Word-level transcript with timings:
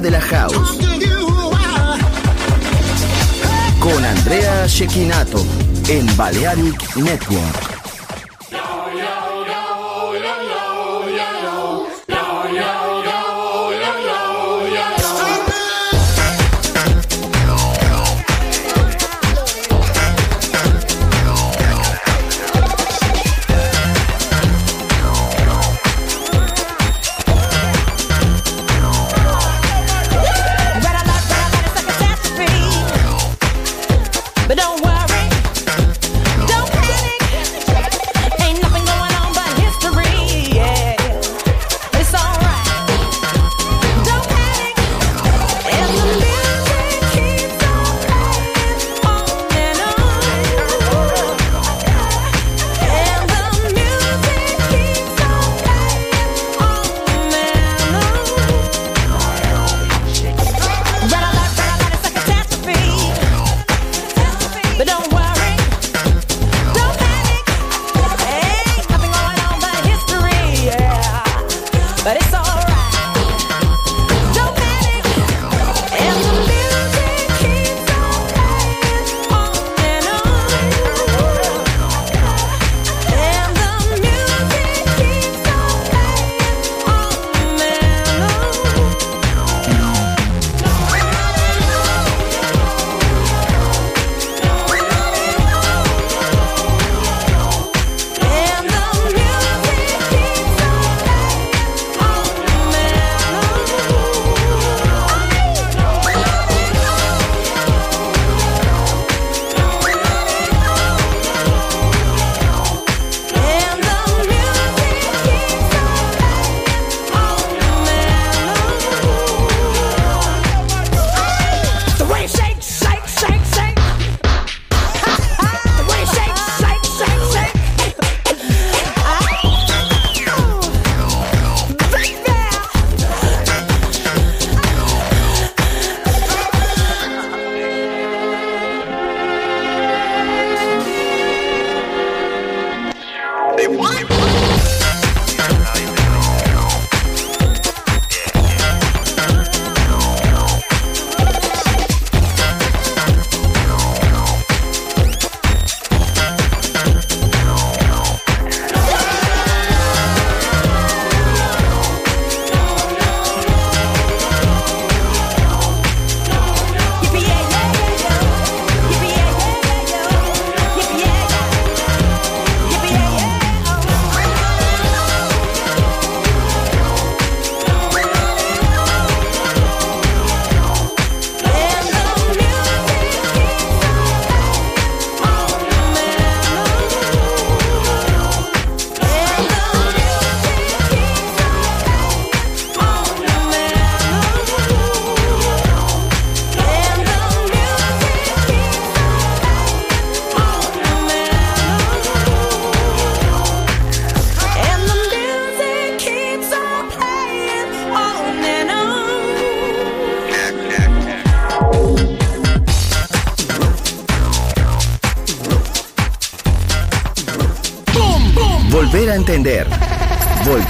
De 0.00 0.10
la 0.10 0.22
house. 0.22 0.78
Con 3.78 4.04
Andrea 4.04 4.66
Shekinato 4.66 5.44
en 5.86 6.16
Balearic 6.16 6.96
Network. 6.96 7.71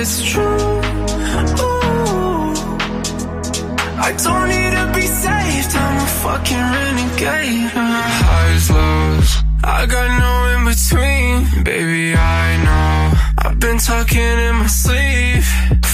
it's 0.00 0.22
true. 0.30 0.42
Ooh. 1.62 2.54
I 4.06 4.10
don't 4.24 4.48
need 4.52 4.72
to 4.78 4.84
be 4.94 5.06
saved. 5.22 5.72
I'm 5.84 5.96
a 5.96 6.10
fucking 6.22 6.64
renegade. 6.76 7.70
Highs, 7.72 8.70
lows. 8.70 9.30
I 9.62 9.86
got 9.86 10.08
no 10.22 10.32
in 10.54 10.62
between. 10.72 11.64
Baby, 11.64 12.14
I 12.14 12.46
know. 12.66 12.96
I've 13.44 13.58
been 13.58 13.78
talking 13.78 14.36
in 14.46 14.54
my 14.62 14.66
sleep. 14.66 15.42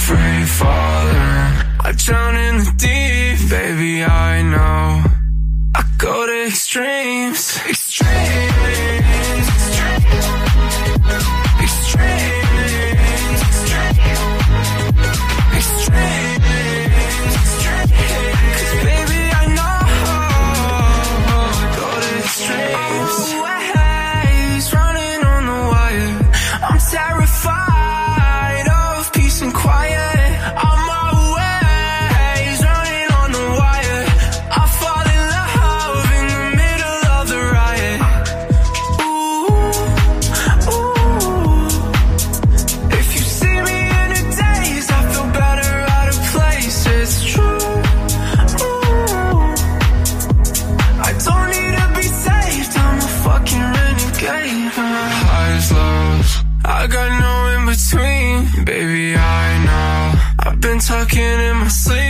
Free 0.04 0.44
falling. 0.58 1.50
I 1.86 1.92
drown 1.96 2.36
in 2.36 2.54
the 2.58 2.72
deep. 2.76 3.50
Baby, 3.50 4.04
I 4.04 4.42
know. 4.42 5.04
I 5.76 5.82
go 5.98 6.26
to 6.26 6.46
extremes. 6.46 7.58
Extremes. 7.68 8.99
Talking 61.10 61.40
in 61.40 61.56
my 61.56 61.66
sleep. 61.66 62.09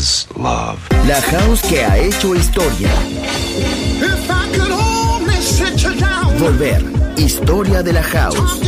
La 0.00 1.20
house 1.20 1.60
que 1.60 1.84
ha 1.84 1.98
hecho 1.98 2.34
historia. 2.34 2.88
If 3.18 4.30
I 4.30 4.50
could 4.56 4.72
only 4.72 5.34
sit 5.42 5.82
you 5.82 5.94
down, 5.94 6.38
Volver. 6.38 6.82
Historia 7.18 7.82
de 7.82 7.92
la 7.92 8.02
house. 8.02 8.60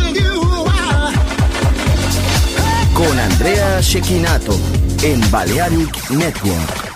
Con 2.92 3.18
Andrea 3.18 3.80
Shekinato 3.80 4.58
en 5.02 5.30
Balearic 5.30 6.10
Network. 6.10 6.91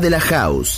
de 0.00 0.10
la 0.10 0.20
house. 0.20 0.77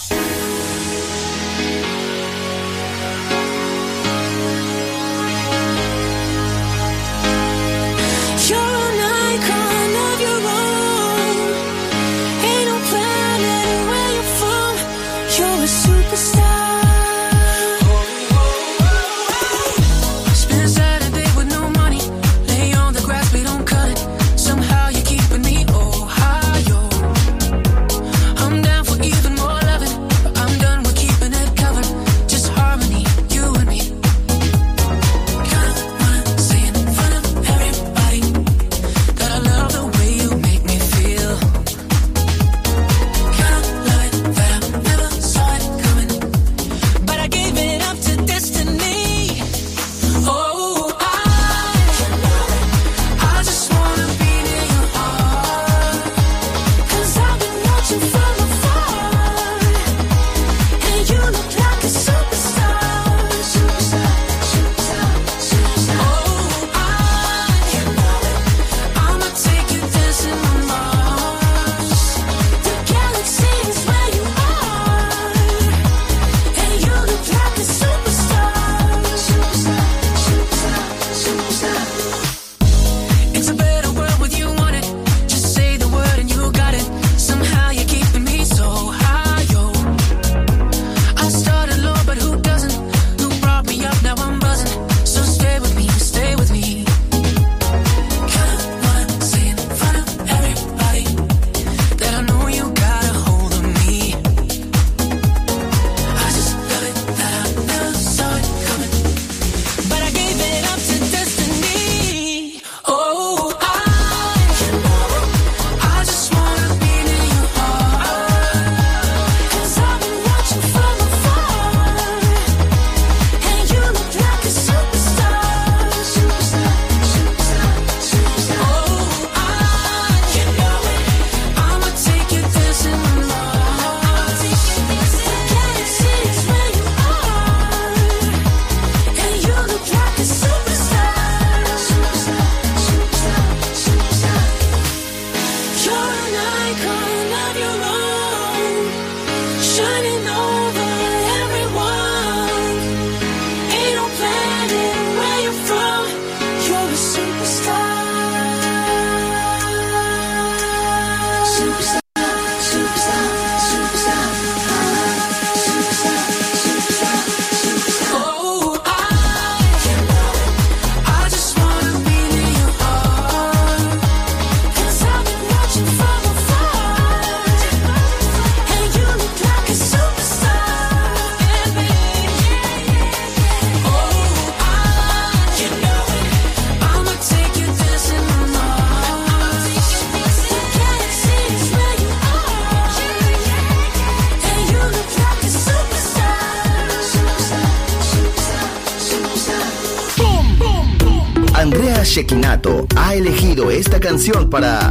canción 204.11 204.49
para 204.49 204.90